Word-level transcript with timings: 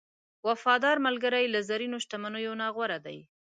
وفادار 0.47 0.97
ملګری 1.07 1.45
له 1.53 1.59
زرینو 1.69 1.97
شتمنیو 2.03 2.53
نه 2.61 2.67
غوره 2.75 2.99
دی. 3.05 3.17